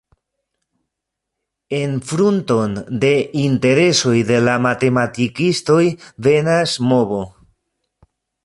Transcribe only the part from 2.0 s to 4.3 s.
frunton de interesoj